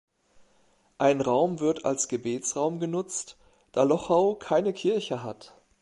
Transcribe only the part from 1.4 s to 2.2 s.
wird als